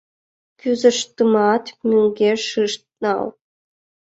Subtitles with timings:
[0.59, 3.25] Кӱзыштымат мӧҥгеш ышт нал.